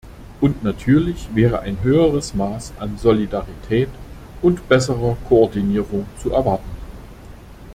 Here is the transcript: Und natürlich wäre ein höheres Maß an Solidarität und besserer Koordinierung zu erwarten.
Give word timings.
Und 0.39 0.63
natürlich 0.63 1.27
wäre 1.35 1.59
ein 1.59 1.83
höheres 1.83 2.33
Maß 2.33 2.73
an 2.79 2.97
Solidarität 2.97 3.87
und 4.41 4.67
besserer 4.67 5.15
Koordinierung 5.29 6.07
zu 6.19 6.31
erwarten. 6.31 6.65